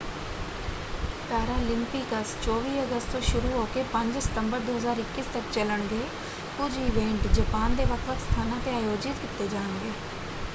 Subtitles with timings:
[1.29, 6.01] Paralympics 24 ਅਗਸਤ ਤੋਂ ਸ਼ੁਰੂ ਹੋ ਕੇ 5 ਸਤੰਬਰ 2021 ਤੱਕ ਚਲਣਗੇ।
[6.57, 9.91] ਕੁਝ ਇਵੈਂਟ ਜਪਾਨ ਦੇ ਵੱਖ ਵੱਖ ਸਥਾਨਾਂ ‘ਤੇ ਆਯੋਜਿਤ ਕੀਤੇ ਜਾਣਗੇ।